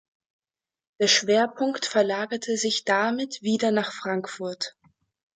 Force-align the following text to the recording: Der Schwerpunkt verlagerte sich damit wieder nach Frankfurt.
Der 0.99 1.07
Schwerpunkt 1.07 1.85
verlagerte 1.85 2.57
sich 2.57 2.85
damit 2.85 3.43
wieder 3.43 3.69
nach 3.69 3.91
Frankfurt. 3.93 4.75